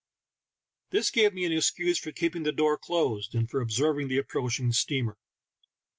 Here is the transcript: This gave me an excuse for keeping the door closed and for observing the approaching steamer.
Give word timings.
This 0.89 1.11
gave 1.11 1.31
me 1.35 1.45
an 1.45 1.51
excuse 1.51 1.99
for 1.99 2.11
keeping 2.11 2.41
the 2.41 2.51
door 2.51 2.75
closed 2.75 3.35
and 3.35 3.47
for 3.47 3.61
observing 3.61 4.07
the 4.07 4.17
approaching 4.17 4.71
steamer. 4.71 5.15